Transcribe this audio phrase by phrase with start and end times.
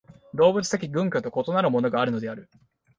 [0.33, 2.49] 動物的群居と異なるものがあるのである。